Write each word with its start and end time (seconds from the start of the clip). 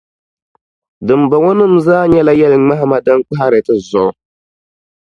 dimbɔŋɔnim’ 1.05 1.73
zaa 1.85 2.05
nyɛla 2.11 2.33
yɛliŋmahima 2.39 2.97
din 3.05 3.19
kpahiri 3.27 3.59
ti 3.65 3.73
zuɣu. 3.89 4.11